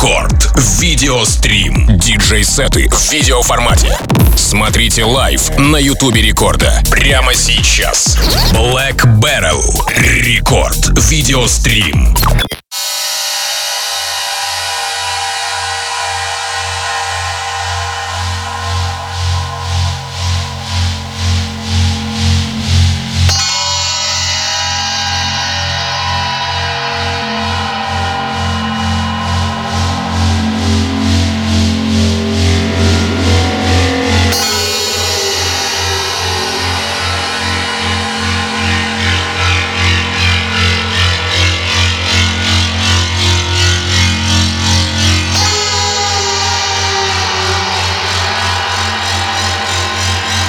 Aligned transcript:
Record 0.00 0.50
Video 0.80 1.29
Stream. 1.29 1.98
Диджей-сеты 1.98 2.88
в 2.88 3.12
видеоформате. 3.12 3.94
Смотрите 4.34 5.04
live 5.04 5.50
на 5.58 5.76
Ютубе 5.76 6.22
Рекорда. 6.22 6.82
Прямо 6.90 7.34
сейчас. 7.34 8.16
Black 8.54 9.04
Barrel. 9.20 9.60
Record 9.94 10.98
Video 11.10 11.54
Stream. 11.54 12.16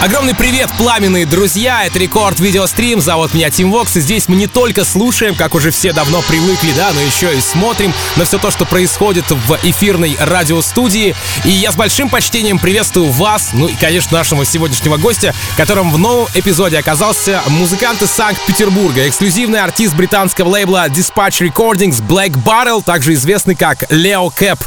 Огромный 0.02 0.34
привет, 0.34 0.72
пламенные 0.80 1.28
друзья! 1.28 1.86
Это 1.86 2.00
Рекорд 2.00 2.40
Видеострим, 2.40 3.02
зовут 3.02 3.36
меня 3.36 3.52
Тим 3.52 3.70
Вокс, 3.70 3.96
и 3.98 4.02
здесь 4.02 4.28
мы 4.28 4.36
не 4.36 4.48
только 4.48 4.84
слушаем, 4.84 5.36
как 5.36 5.54
уже 5.54 5.70
все 5.70 5.94
давно 5.94 6.24
привыкли, 6.24 6.72
да, 6.76 6.90
но 6.92 7.00
еще 7.00 7.38
и 7.38 7.40
смотрим 7.40 7.94
на 8.16 8.26
все 8.26 8.40
то, 8.40 8.50
что 8.50 8.66
происходит 8.66 9.30
в 9.30 9.60
эфирной 9.62 10.18
радиостудии. 10.20 11.14
И 11.46 11.52
я 11.52 11.72
с 11.72 11.76
большим 11.76 12.10
почтением 12.10 12.58
приветствую 12.58 13.12
вас, 13.12 13.50
ну 13.54 13.68
и, 13.68 13.76
конечно, 13.76 14.18
нашего 14.18 14.44
сегодняшнего 14.44 14.98
гостя, 14.98 15.36
которым 15.56 15.92
в 15.92 16.00
новом 16.00 16.28
эпизоде 16.34 16.80
оказался 16.80 17.44
музыкант 17.50 18.02
из 18.02 18.10
Санкт-Петербурга, 18.10 19.08
эксклюзивный 19.08 19.62
артист 19.62 19.94
британского 19.94 20.50
лейбла 20.50 20.88
Dispatch 20.88 21.48
Recordings 21.48 22.02
Black 22.02 22.32
Barrel, 22.44 22.84
также 22.84 23.14
известный 23.14 23.54
как 23.54 23.86
Лео 23.92 24.32
Кэп. 24.32 24.58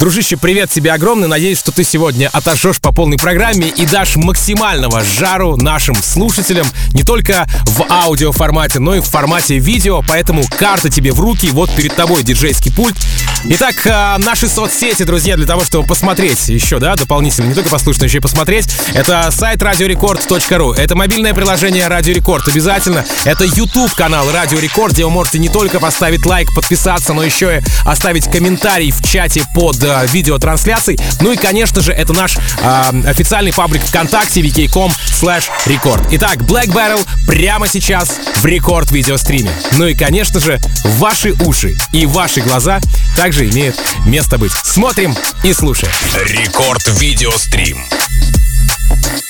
Дружище, 0.00 0.36
привет 0.36 0.68
тебе 0.70 0.92
огромный, 0.92 1.28
надеюсь, 1.28 1.60
что 1.60 1.70
ты 1.70 1.84
сегодня 1.84 2.28
отожжешь 2.32 2.80
по 2.80 2.92
полной 2.92 3.18
программе 3.18 3.68
и 3.68 3.86
дашь 3.86 4.16
максимально 4.16 4.79
максимального 4.80 5.04
жару 5.04 5.56
нашим 5.56 5.94
слушателям 6.02 6.66
не 6.92 7.02
только 7.02 7.46
в 7.64 7.84
аудио 7.90 8.32
формате, 8.32 8.78
но 8.78 8.94
и 8.94 9.00
в 9.00 9.04
формате 9.04 9.58
видео, 9.58 10.02
поэтому 10.06 10.42
карта 10.58 10.88
тебе 10.88 11.12
в 11.12 11.20
руки, 11.20 11.50
вот 11.50 11.70
перед 11.74 11.94
тобой 11.94 12.22
диджейский 12.22 12.72
пульт. 12.72 12.96
Итак, 13.44 13.86
а, 13.86 14.18
наши 14.18 14.48
соцсети, 14.48 15.02
друзья, 15.02 15.36
для 15.36 15.46
того, 15.46 15.64
чтобы 15.64 15.86
посмотреть 15.86 16.48
еще, 16.48 16.78
да, 16.78 16.96
дополнительно, 16.96 17.46
не 17.46 17.54
только 17.54 17.68
послушать, 17.68 18.02
но 18.02 18.06
еще 18.06 18.18
и 18.18 18.20
посмотреть, 18.20 18.68
это 18.94 19.30
сайт 19.30 19.62
радиорекорд.ру, 19.62 20.72
это 20.72 20.96
мобильное 20.96 21.34
приложение 21.34 21.86
Радио 21.88 22.14
Рекорд, 22.14 22.48
обязательно, 22.48 23.04
это 23.24 23.44
YouTube 23.44 23.92
канал 23.94 24.30
Радио 24.32 24.58
Рекорд, 24.58 24.92
где 24.92 25.04
вы 25.04 25.10
можете 25.10 25.38
не 25.38 25.48
только 25.48 25.80
поставить 25.80 26.24
лайк, 26.24 26.48
подписаться, 26.54 27.12
но 27.12 27.22
еще 27.22 27.58
и 27.58 27.88
оставить 27.88 28.30
комментарий 28.30 28.90
в 28.90 29.02
чате 29.02 29.44
под 29.54 29.82
э, 29.82 30.06
видеотрансляцией. 30.06 30.98
Ну 31.20 31.32
и, 31.32 31.36
конечно 31.36 31.80
же, 31.80 31.92
это 31.92 32.12
наш 32.12 32.36
э, 32.36 33.02
официальный 33.06 33.52
паблик 33.52 33.82
ВКонтакте, 33.82 34.40
vk.com 34.40 34.90
slash 35.12 35.50
record. 35.66 36.06
Итак, 36.10 36.38
Black 36.38 36.68
Barrel 36.68 37.06
прямо 37.26 37.66
сейчас 37.66 38.18
в 38.36 38.46
рекорд 38.46 38.90
видеостриме. 38.90 39.50
Ну 39.76 39.86
и, 39.86 39.94
конечно 39.94 40.40
же, 40.40 40.60
ваши 40.84 41.32
уши 41.44 41.76
и 41.92 42.06
ваши 42.06 42.40
глаза 42.40 42.80
также 43.16 43.48
имеют 43.48 43.76
место 44.06 44.38
быть. 44.38 44.52
Смотрим 44.52 45.14
и 45.42 45.52
слушаем. 45.52 45.92
Рекорд 46.26 46.86
видеострим. 47.00 47.84
That 48.90 49.29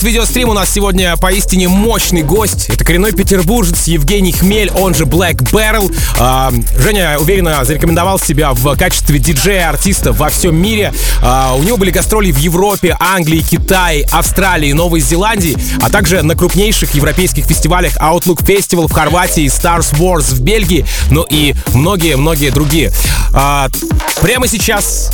Рекорд 0.00 0.02
видеострим. 0.02 0.48
У 0.48 0.54
нас 0.54 0.70
сегодня 0.70 1.16
поистине 1.16 1.68
мощный 1.68 2.22
гость. 2.22 2.70
Это 2.70 2.84
коренной 2.84 3.12
петербуржец 3.12 3.86
Евгений 3.86 4.32
Хмель, 4.32 4.70
он 4.70 4.94
же 4.94 5.04
Black 5.04 5.36
Barrel. 5.52 5.94
А, 6.18 6.52
Женя 6.78 7.18
уверенно 7.18 7.64
зарекомендовал 7.64 8.18
себя 8.18 8.52
в 8.52 8.76
качестве 8.76 9.18
диджея-артиста 9.18 10.12
во 10.12 10.30
всем 10.30 10.56
мире. 10.56 10.94
А, 11.22 11.54
у 11.54 11.62
него 11.62 11.76
были 11.76 11.90
гастроли 11.90 12.32
в 12.32 12.38
Европе, 12.38 12.96
Англии, 12.98 13.40
Китае, 13.40 14.06
Австралии, 14.10 14.72
Новой 14.72 15.00
Зеландии, 15.00 15.56
а 15.82 15.90
также 15.90 16.22
на 16.22 16.34
крупнейших 16.34 16.94
европейских 16.94 17.44
фестивалях 17.44 17.96
Outlook 17.96 18.44
Festival 18.44 18.88
в 18.88 18.92
Хорватии, 18.92 19.46
Stars 19.46 19.94
Wars 19.98 20.34
в 20.34 20.40
Бельгии, 20.40 20.86
ну 21.10 21.26
и 21.28 21.54
многие-многие 21.74 22.50
другие. 22.50 22.92
А, 23.34 23.68
прямо 24.20 24.46
сейчас 24.46 25.10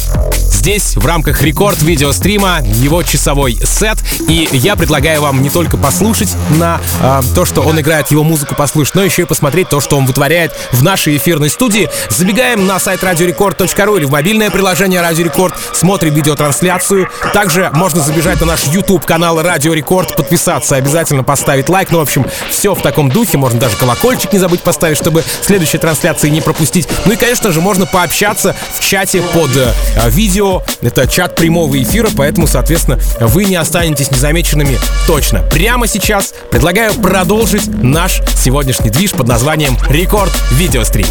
здесь 0.67 0.97
в 0.97 1.07
рамках 1.07 1.43
рекорд 1.43 1.81
видеострима 1.81 2.59
его 2.61 3.05
часовой 3.05 3.57
сет. 3.65 3.99
И 4.27 4.49
я 4.51 4.75
предлагаю 4.75 5.23
вам 5.23 5.41
не 5.41 5.49
только 5.49 5.77
послушать 5.77 6.35
на 6.59 6.81
э, 7.01 7.23
то, 7.37 7.45
что 7.45 7.63
он 7.63 7.81
играет, 7.81 8.11
его 8.11 8.25
музыку 8.25 8.57
послушать, 8.57 8.97
но 8.97 9.05
еще 9.05 9.23
и 9.23 9.25
посмотреть 9.27 9.69
то, 9.69 9.81
что 9.81 9.97
он 9.97 10.07
вытворяет 10.07 10.53
в 10.73 10.83
нашей 10.83 11.19
эфирной 11.19 11.51
студии. 11.51 11.89
Забегаем 12.11 12.67
на 12.67 12.81
сайт 12.81 13.05
радиорекорд.ру 13.05 13.97
или 13.97 14.07
в 14.07 14.11
мобильное 14.11 14.51
приложение 14.51 15.01
Радио 15.01 15.25
Рекорд, 15.25 15.55
смотрим 15.73 16.13
видеотрансляцию. 16.15 17.09
Также 17.33 17.71
можно 17.73 18.01
забежать 18.01 18.41
на 18.41 18.47
наш 18.47 18.65
YouTube 18.65 19.07
канал 19.07 19.41
Радио 19.41 19.73
Рекорд, 19.73 20.17
подписаться, 20.17 20.75
обязательно 20.75 21.23
поставить 21.23 21.69
лайк. 21.69 21.93
Ну, 21.93 21.99
в 21.99 22.03
общем, 22.03 22.27
все 22.51 22.75
в 22.75 22.83
таком 22.83 23.09
духе. 23.09 23.39
Можно 23.39 23.61
даже 23.61 23.77
колокольчик 23.77 24.33
не 24.33 24.41
забыть 24.41 24.63
поставить, 24.63 24.97
чтобы 24.97 25.23
следующие 25.43 25.79
трансляции 25.79 26.29
не 26.29 26.41
пропустить. 26.41 26.89
Ну 27.05 27.13
и, 27.13 27.17
конечно 27.17 27.53
же, 27.53 27.61
можно 27.61 27.87
пообщаться 27.87 28.57
в 28.75 28.81
чате 28.81 29.23
под 29.33 29.57
э, 29.57 29.73
видео 30.09 30.56
это 30.83 31.07
чат 31.07 31.35
прямого 31.35 31.81
эфира, 31.83 32.11
поэтому, 32.17 32.47
соответственно, 32.47 32.99
вы 33.21 33.45
не 33.45 33.57
останетесь 33.57 34.11
незамеченными 34.11 34.79
точно. 35.07 35.41
Прямо 35.51 35.87
сейчас 35.87 36.35
предлагаю 36.51 36.95
продолжить 36.95 37.67
наш 37.69 38.21
сегодняшний 38.37 38.91
движ 38.91 39.13
под 39.13 39.29
названием 39.29 39.77
Рекорд 39.89 40.33
Видеострим. 40.53 41.07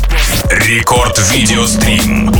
Рекорд 0.49 1.19
Видеострим. 1.31 2.33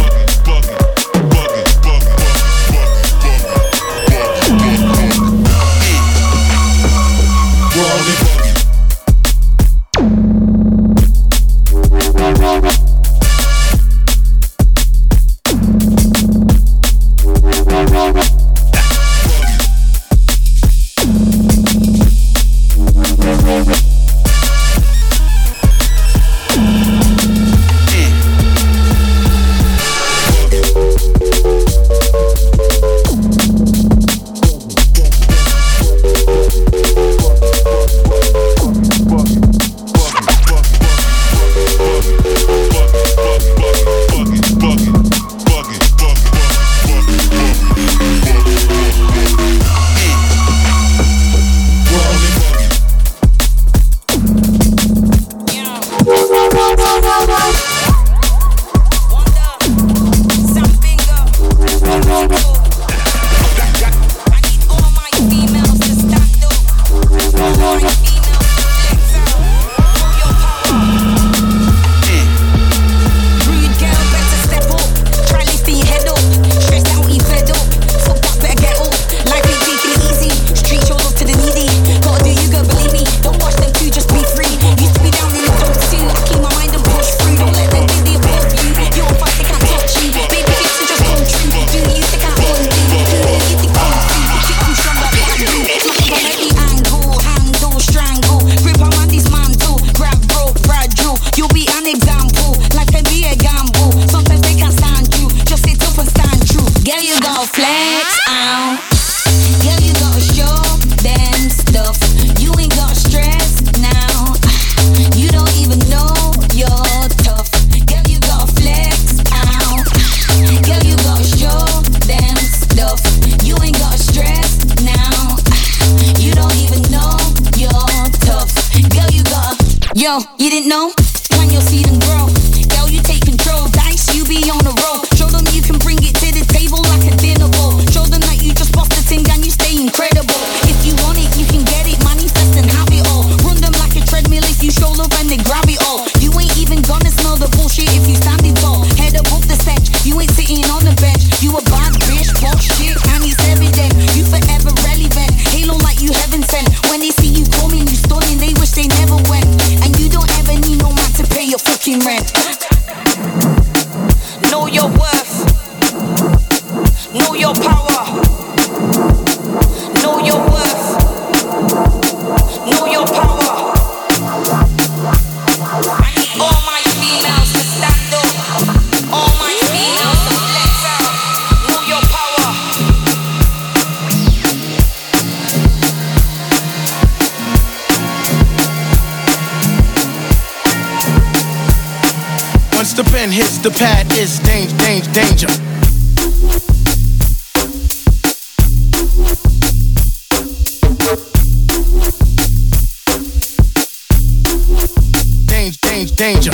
change 205.96 206.16
danger. 206.18 206.52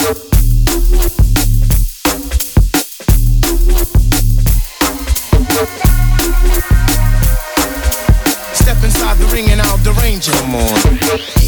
Step 8.54 8.84
inside 8.84 9.18
the 9.18 9.30
ring 9.34 9.50
and 9.50 9.62
I'll 9.62 9.78
derange. 9.78 10.30
Come 10.30 10.56
on. 10.56 11.41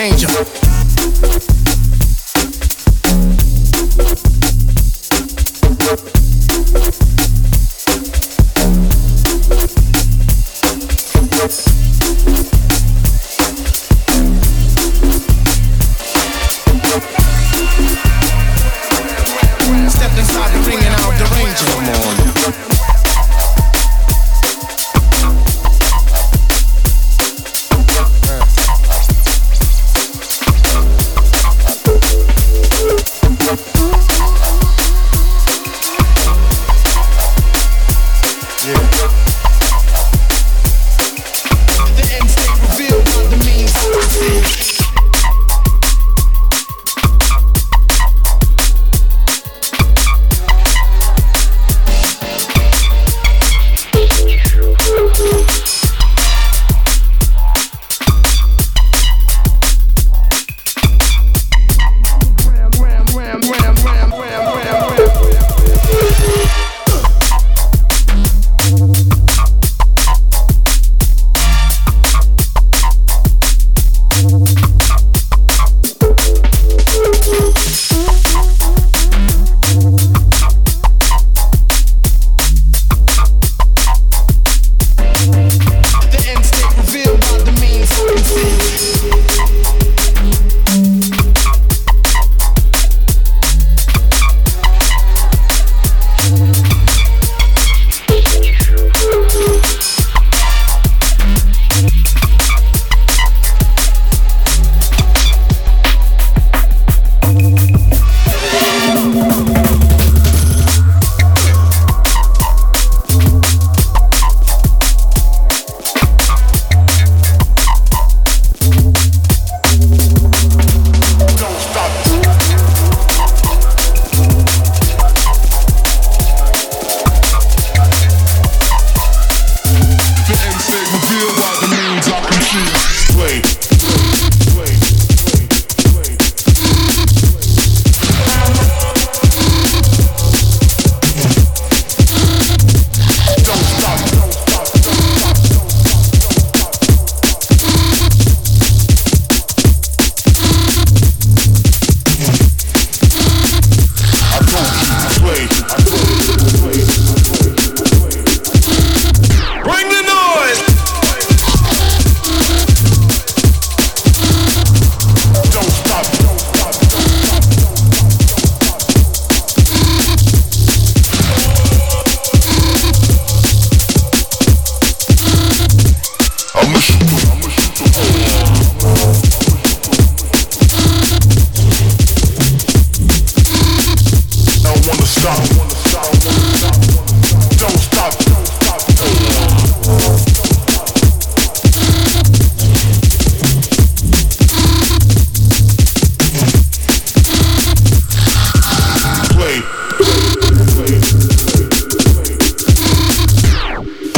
Danger, 0.00 0.69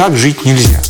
Так 0.03 0.17
жить 0.17 0.43
нельзя. 0.43 0.82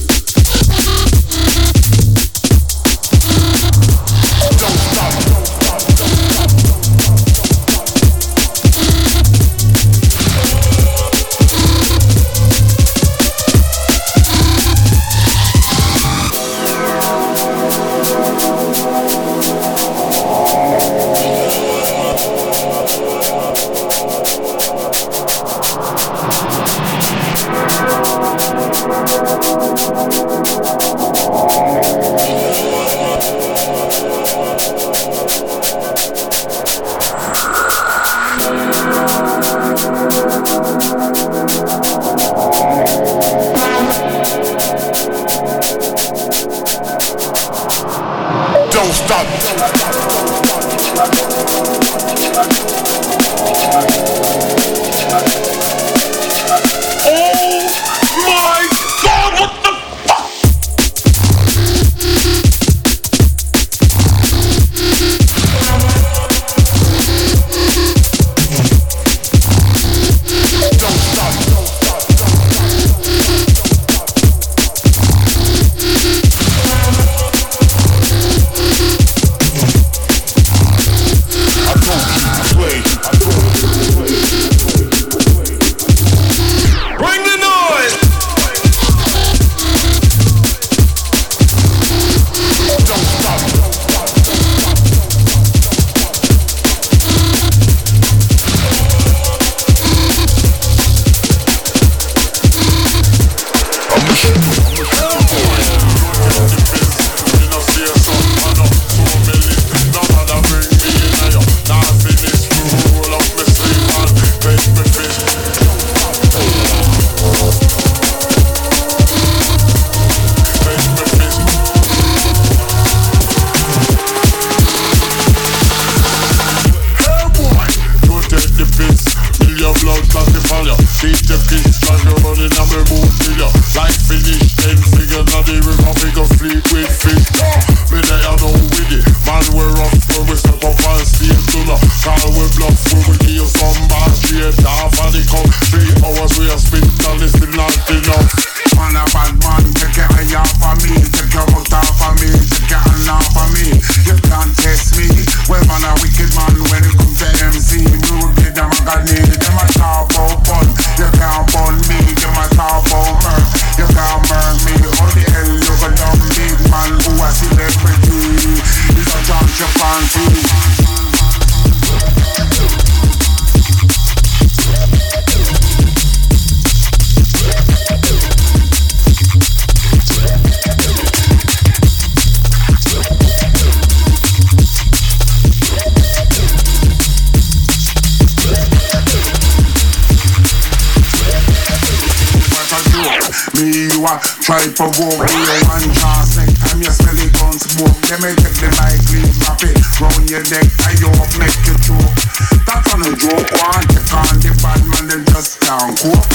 cool. 206.03 206.32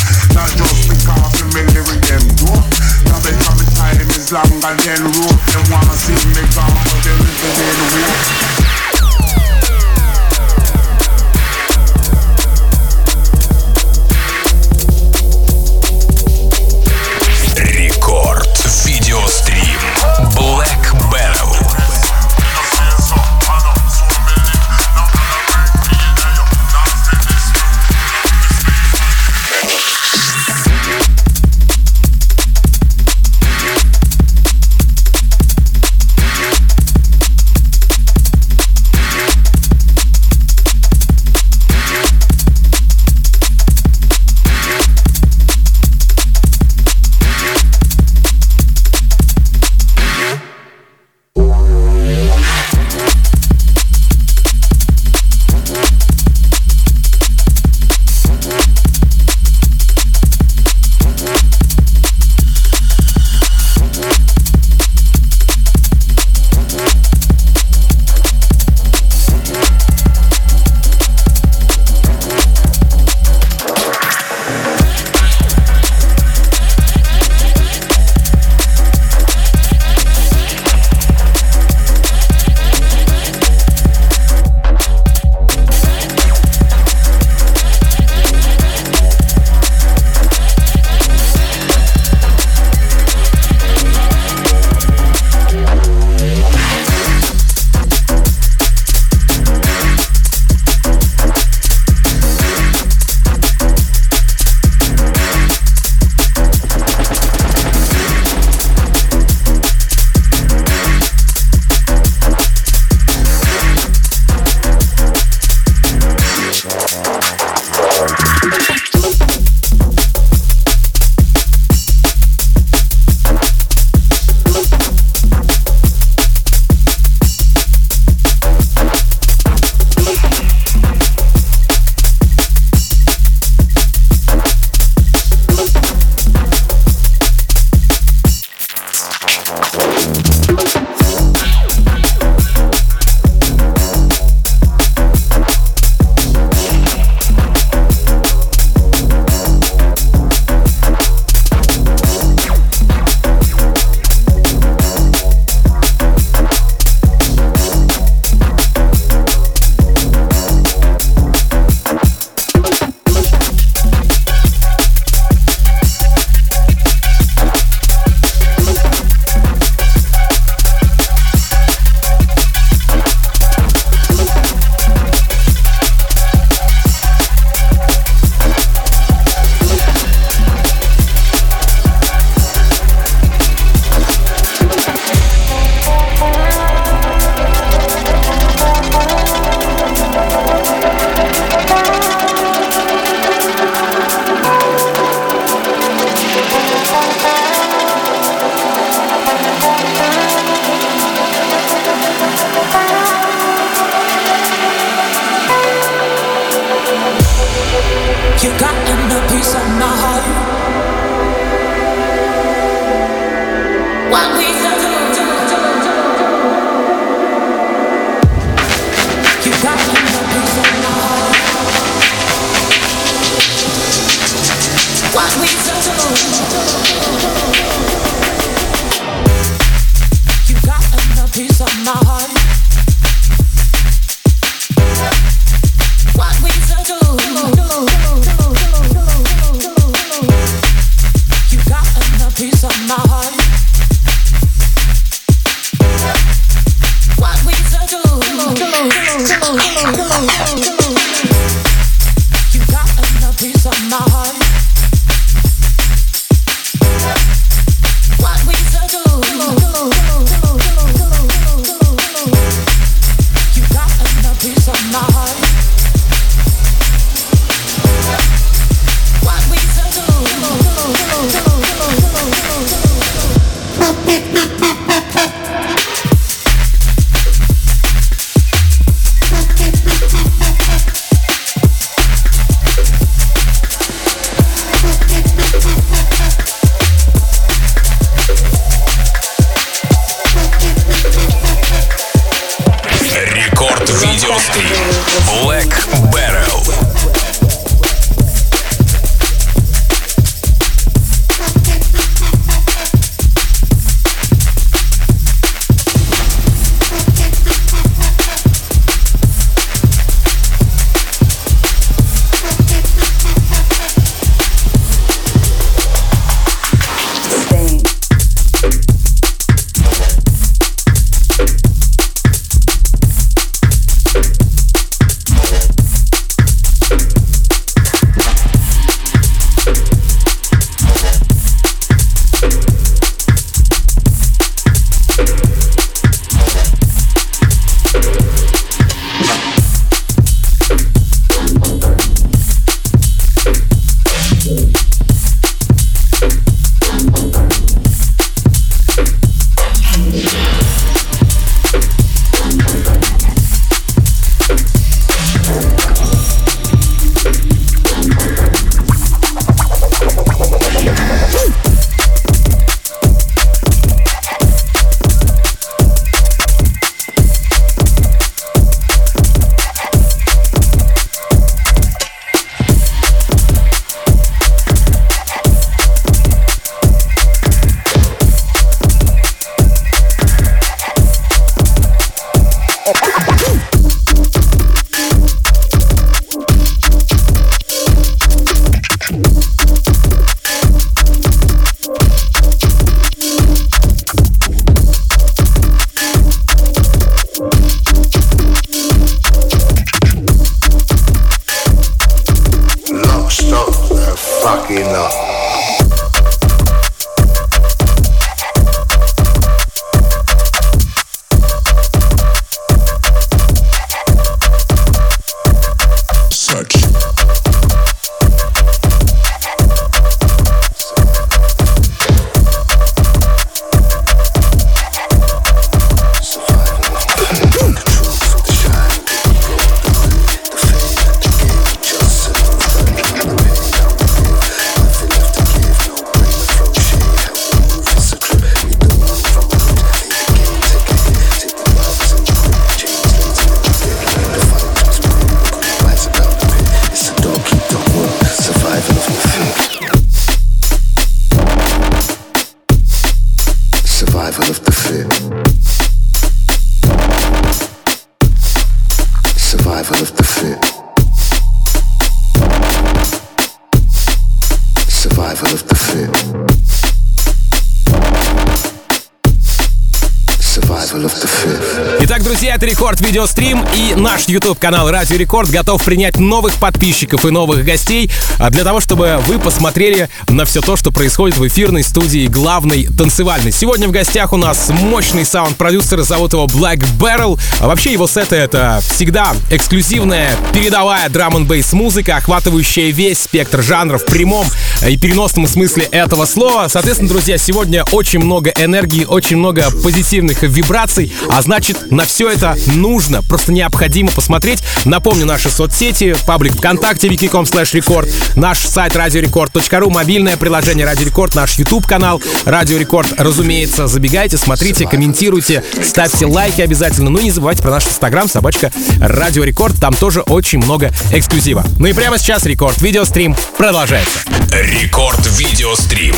Рекорд 472.62 473.00
Видеострим 473.00 473.64
и 473.74 473.94
наш 473.94 474.28
YouTube 474.28 474.58
канал 474.58 474.90
Радио 474.90 475.16
Рекорд 475.16 475.48
готов 475.48 475.82
принять 475.82 476.18
новых 476.18 476.54
подписчиков 476.54 477.24
и 477.24 477.30
новых 477.30 477.64
гостей 477.64 478.10
а, 478.38 478.50
для 478.50 478.62
того, 478.62 478.80
чтобы 478.80 479.18
вы 479.26 479.38
посмотрели 479.38 480.10
на 480.28 480.44
все 480.44 480.60
то, 480.60 480.76
что 480.76 480.92
происходит 480.92 481.38
в 481.38 481.46
эфирной 481.46 481.82
студии 481.82 482.26
главной 482.26 482.86
танцевальной. 482.86 483.50
Сегодня 483.50 483.88
в 483.88 483.90
гостях 483.90 484.34
у 484.34 484.36
нас 484.36 484.68
мощный 484.68 485.24
саунд-продюсер, 485.24 486.02
зовут 486.02 486.34
его 486.34 486.44
Black 486.44 486.84
Barrel. 486.98 487.40
А 487.60 487.66
вообще 487.66 487.92
его 487.92 488.06
сеты 488.06 488.36
это 488.36 488.82
всегда 488.90 489.34
эксклюзивная 489.50 490.36
передовая 490.52 491.08
драм 491.08 491.34
н 491.34 491.46
бейс 491.46 491.72
музыка, 491.72 492.16
охватывающая 492.16 492.90
весь 492.90 493.20
спектр 493.20 493.62
жанров 493.62 494.02
в 494.02 494.06
прямом 494.06 494.46
и 494.86 494.98
переносном 494.98 495.46
смысле 495.46 495.84
этого 495.84 496.26
слова. 496.26 496.68
Соответственно, 496.68 497.08
друзья, 497.08 497.38
сегодня 497.38 497.84
очень 497.90 498.18
много 498.18 498.50
энергии, 498.50 499.04
очень 499.04 499.38
много 499.38 499.70
позитивных 499.82 500.42
вибраций, 500.42 501.10
а 501.30 501.40
значит 501.40 501.90
на 501.90 502.04
все 502.04 502.18
все 502.18 502.30
это 502.56 502.70
нужно, 502.72 503.22
просто 503.22 503.52
необходимо 503.52 504.10
посмотреть. 504.10 504.62
Напомню, 504.84 505.26
наши 505.26 505.50
соцсети, 505.50 506.16
паблик 506.26 506.56
ВКонтакте, 506.56 507.08
vk.com 507.08 507.44
slash 507.44 507.74
record, 507.74 508.08
наш 508.36 508.58
сайт 508.58 508.96
радиорекорд.ру, 508.96 509.90
мобильное 509.90 510.36
приложение 510.36 510.86
Радио 510.86 511.06
Рекорд, 511.06 511.34
наш 511.34 511.58
YouTube 511.58 511.86
канал 511.86 512.22
Радио 512.44 512.78
Рекорд. 512.78 513.12
Разумеется, 513.18 513.86
забегайте, 513.86 514.38
смотрите, 514.38 514.86
комментируйте, 514.86 515.64
ставьте 515.82 516.26
лайки 516.26 516.60
обязательно. 516.60 517.10
Ну 517.10 517.18
и 517.18 517.24
не 517.24 517.30
забывайте 517.30 517.62
про 517.62 517.70
наш 517.70 517.86
инстаграм, 517.86 518.28
собачка 518.28 518.72
Радио 519.00 519.44
Рекорд. 519.44 519.76
Там 519.80 519.94
тоже 519.94 520.20
очень 520.22 520.58
много 520.58 520.90
эксклюзива. 521.12 521.64
Ну 521.78 521.86
и 521.86 521.92
прямо 521.92 522.18
сейчас 522.18 522.44
рекорд. 522.44 522.80
Видеострим 522.80 523.36
продолжается. 523.56 524.20
Рекорд 524.52 525.26
Видеострим. 525.38 526.14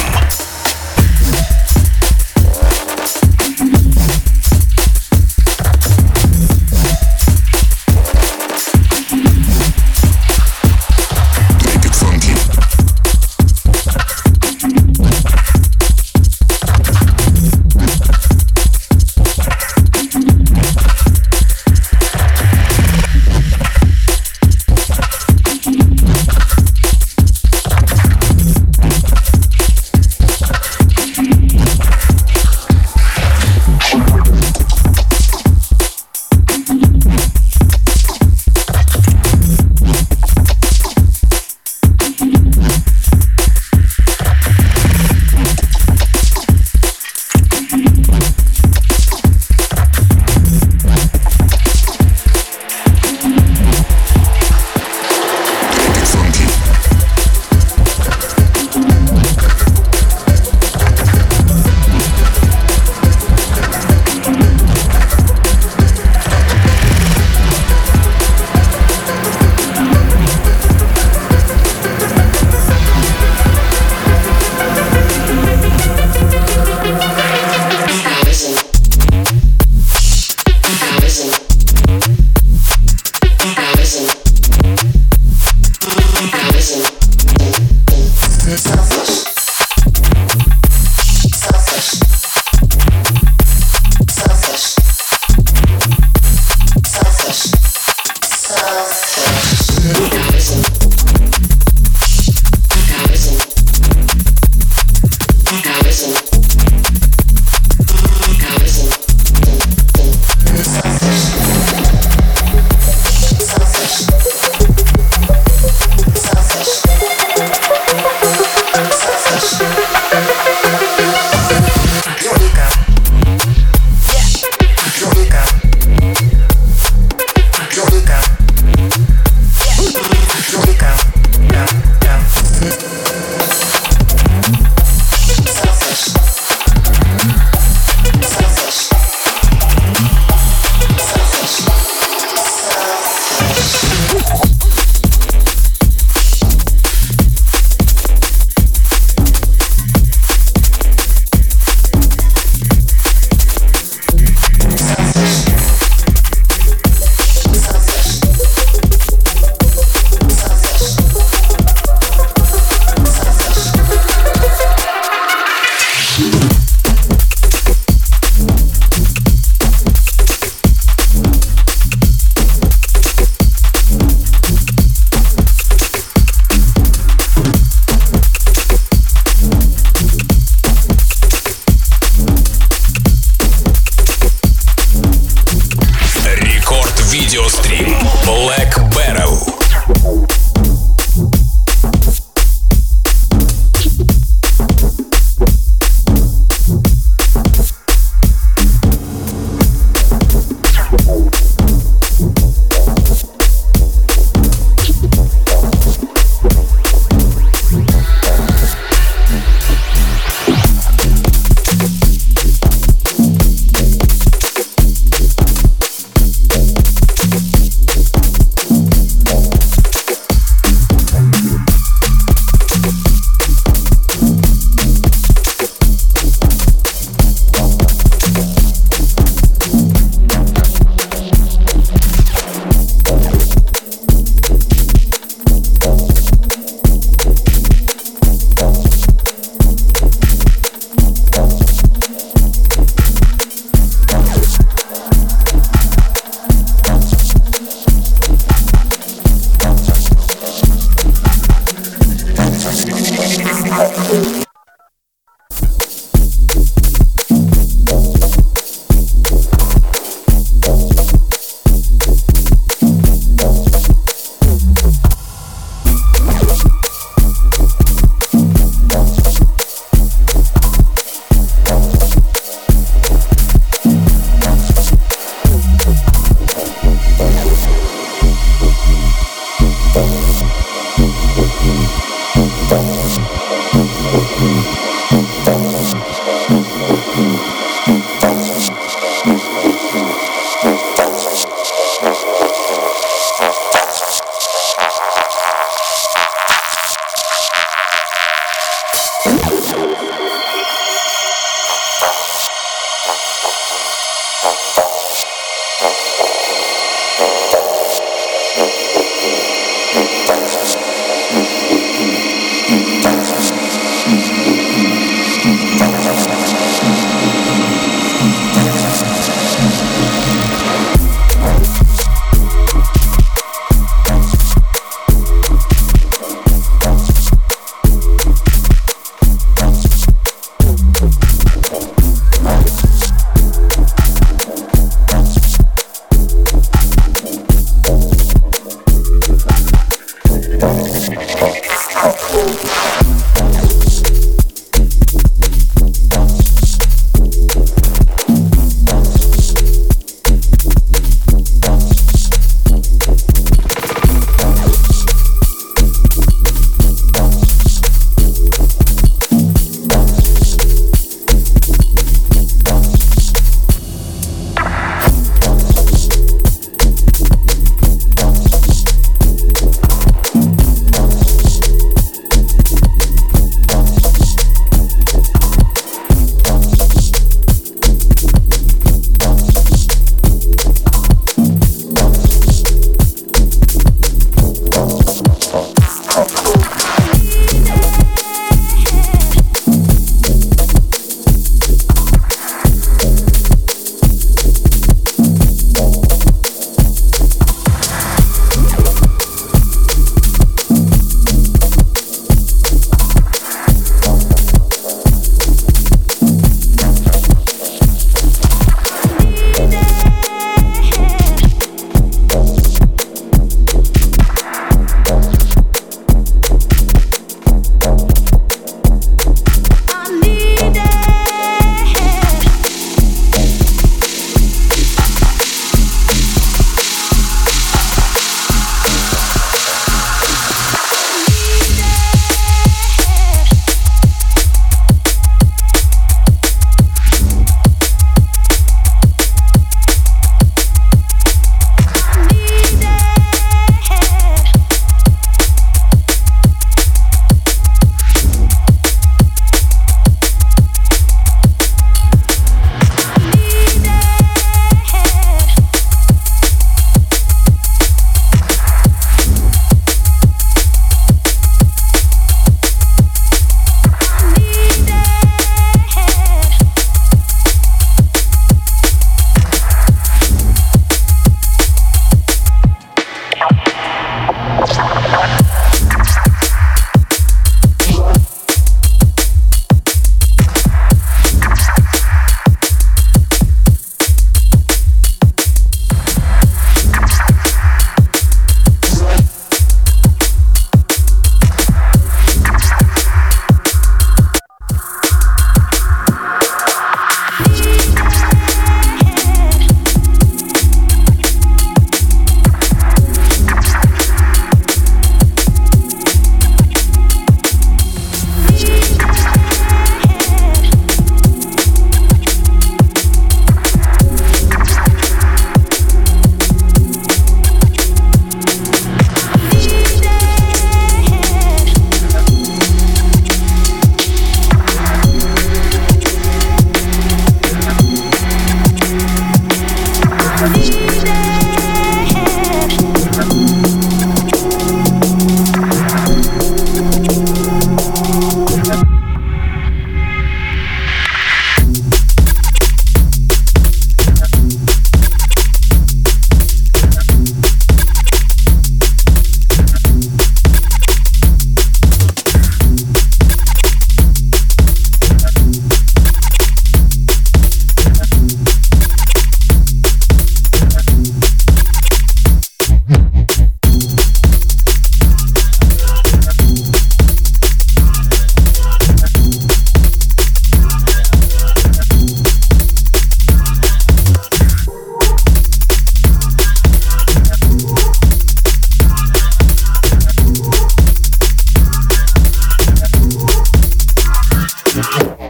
Bye. 584.80 585.29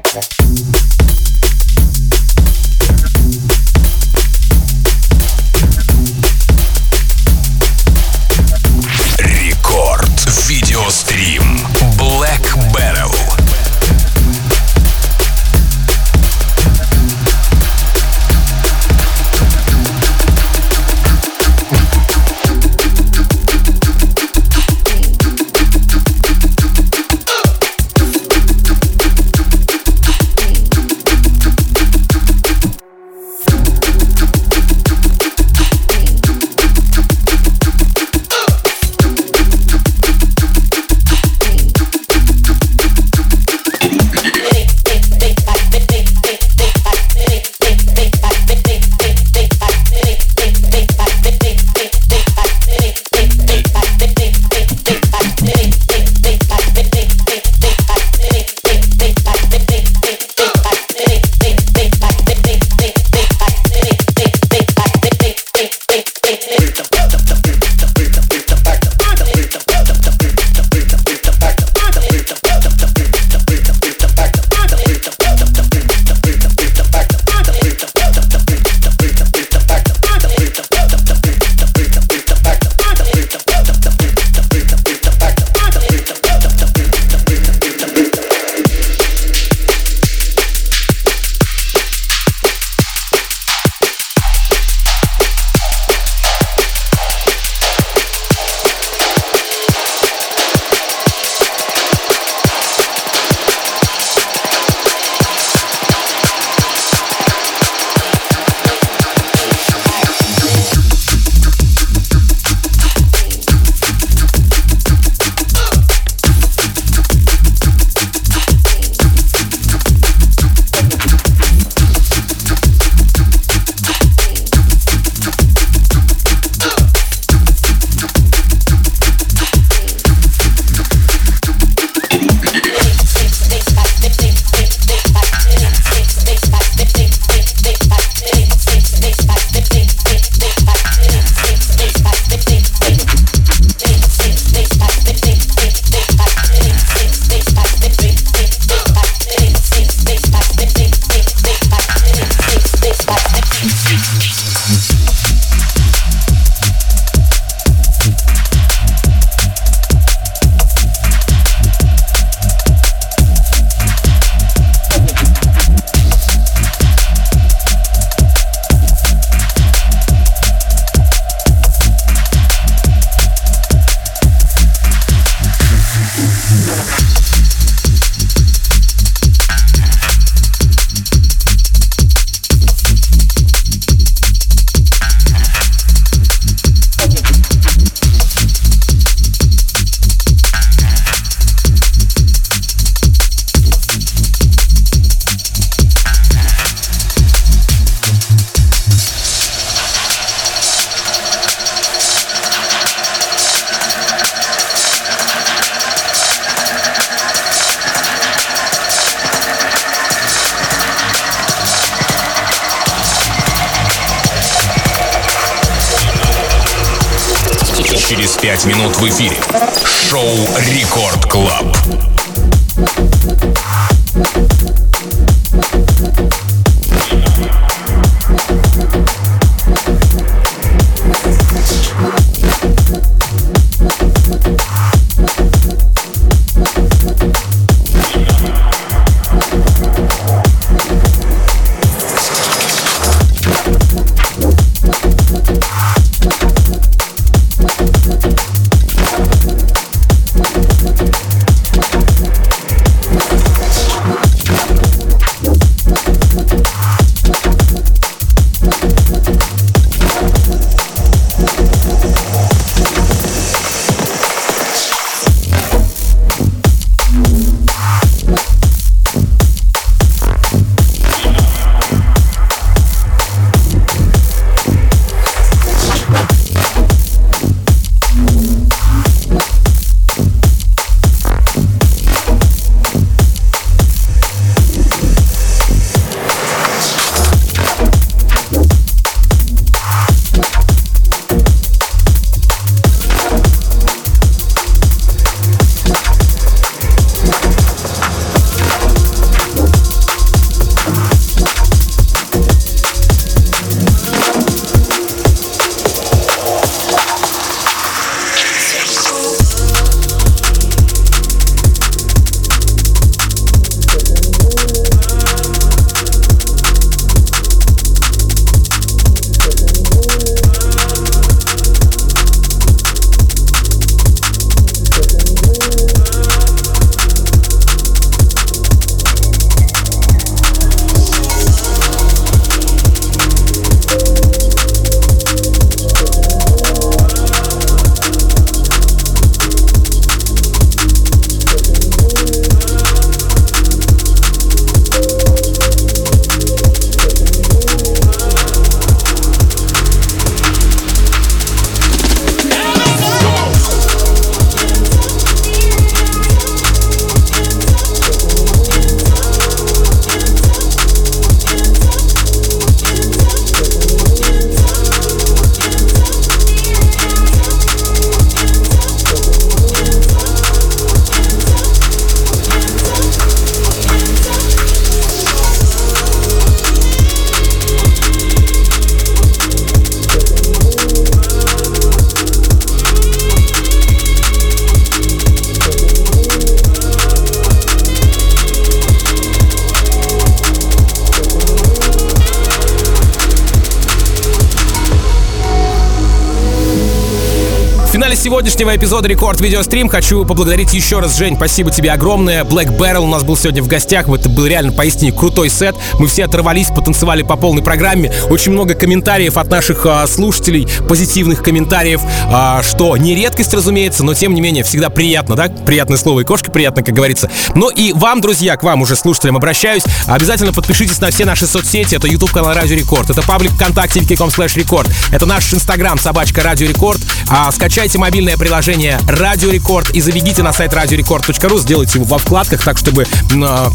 Сегодняшнего 398.61 398.77
эпизода 398.77 399.09
Рекорд 399.09 399.41
Видеострим 399.41 399.89
хочу 399.89 400.27
поблагодарить 400.27 400.75
еще 400.75 400.99
раз, 400.99 401.17
Жень, 401.17 401.37
спасибо 401.37 401.71
тебе 401.71 401.93
огромное. 401.93 402.45
Black 402.45 402.77
Barrel 402.77 402.99
у 402.99 403.07
нас 403.07 403.23
был 403.23 403.35
сегодня 403.35 403.63
в 403.63 403.69
гостях, 403.69 404.07
это 404.07 404.29
был 404.29 404.45
реально 404.45 404.73
поистине 404.73 405.13
крутой 405.13 405.49
сет. 405.49 405.77
Мы 405.99 406.09
все 406.09 406.27
оторвались, 406.27 406.69
потанцевали 406.69 407.23
по 407.23 407.37
полной 407.37 407.63
программе. 407.63 408.13
Очень 408.29 408.53
много 408.53 408.75
комментариев 408.75 409.39
от 409.39 409.49
наших 409.49 409.87
а, 409.87 410.07
слушателей, 410.07 410.69
позитивных 410.87 411.43
комментариев, 411.43 412.03
а, 412.27 412.63
что 412.63 412.95
не 412.99 413.15
редкость, 413.15 413.55
разумеется, 413.55 414.05
но 414.05 414.13
тем 414.13 414.35
не 414.35 414.43
менее 414.43 414.63
всегда 414.63 414.91
приятно, 414.91 415.37
да? 415.37 415.49
Приятное 415.49 415.97
слово 415.97 416.21
и 416.21 416.25
кошка 416.25 416.51
приятно, 416.51 416.83
как 416.83 416.95
говорится. 416.95 417.31
Ну 417.55 417.71
и 417.71 417.95
вам, 417.95 418.21
друзья, 418.21 418.59
к 418.59 418.63
вам 418.63 418.83
уже 418.83 418.95
слушателям 418.95 419.37
обращаюсь. 419.37 419.85
Обязательно 420.07 420.53
подпишитесь 420.53 421.01
на 421.01 421.11
все 421.11 421.25
наши 421.25 421.47
соцсети. 421.47 421.95
Это 421.95 422.09
YouTube 422.09 422.33
канал 422.33 422.53
Радио 422.53 422.77
Рекорд, 422.77 423.09
это 423.09 423.23
паблик 423.23 423.53
ВКонтакте, 423.53 424.01
vk.com 424.01 424.29
slash 424.29 424.59
record. 424.59 424.91
Это 425.13 425.25
наш 425.25 425.55
Инстаграм, 425.55 425.99
собачка 425.99 426.43
Радио 426.43 426.69
Рекорд. 426.69 427.01
А, 427.27 427.51
скачайте 427.53 427.97
мобильное 427.97 428.37
приложение 428.37 428.50
Радио 428.51 429.51
Рекорд 429.51 429.91
и 429.91 430.01
забегите 430.01 430.43
на 430.43 430.53
сайт 430.53 430.75
радиорекорд.ру, 430.75 431.59
сделайте 431.59 431.99
его 431.99 432.05
во 432.05 432.19
вкладках, 432.19 432.65
так 432.65 432.79
чтобы 432.79 433.05
э, 433.05 433.07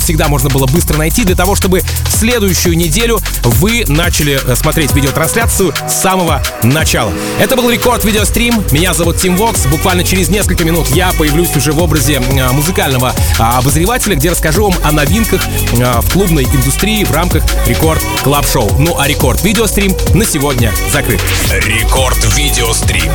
всегда 0.01 0.27
можно 0.27 0.49
было 0.49 0.67
быстро 0.67 0.97
найти, 0.97 1.23
для 1.23 1.35
того, 1.35 1.55
чтобы 1.55 1.79
в 1.79 2.11
следующую 2.11 2.75
неделю 2.75 3.19
вы 3.43 3.85
начали 3.87 4.37
э, 4.45 4.55
смотреть 4.55 4.93
видеотрансляцию 4.93 5.73
с 5.87 5.93
самого 5.93 6.43
начала. 6.61 7.13
Это 7.39 7.55
был 7.55 7.69
Рекорд 7.69 8.03
Видеострим, 8.03 8.65
меня 8.71 8.93
зовут 8.93 9.17
Тим 9.17 9.37
Вокс, 9.37 9.65
буквально 9.67 10.03
через 10.03 10.27
несколько 10.27 10.65
минут 10.65 10.87
я 10.89 11.11
появлюсь 11.17 11.55
уже 11.55 11.71
в 11.71 11.81
образе 11.81 12.15
э, 12.15 12.51
музыкального 12.51 13.13
э, 13.15 13.41
обозревателя, 13.41 14.17
где 14.17 14.31
расскажу 14.31 14.69
вам 14.69 14.73
о 14.83 14.91
новинках 14.91 15.41
э, 15.71 16.01
в 16.01 16.11
клубной 16.11 16.43
индустрии 16.43 17.05
в 17.05 17.11
рамках 17.11 17.43
Record 17.65 18.01
Club 18.23 18.45
Show. 18.45 18.69
Ну 18.77 18.97
а 18.99 19.07
Рекорд 19.07 19.41
Видеострим 19.41 19.95
на 20.13 20.25
сегодня 20.25 20.73
закрыт. 20.91 21.21
Рекорд 21.49 22.17
Видеострим. 22.35 23.11